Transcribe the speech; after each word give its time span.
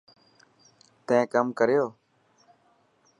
تين 1.07 1.23
ڪم 1.33 1.45
ڪريو. 1.59 1.85